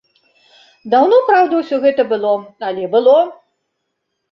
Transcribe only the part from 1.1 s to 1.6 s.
праўда,